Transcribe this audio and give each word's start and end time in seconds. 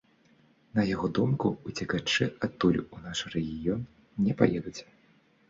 На 0.77 0.85
яго 0.95 1.09
думку, 1.17 1.47
уцекачы 1.71 2.25
адтуль 2.49 2.81
у 2.85 2.95
наш 3.05 3.19
рэгіён 3.35 3.87
не 4.27 4.33
паедуць. 4.43 4.77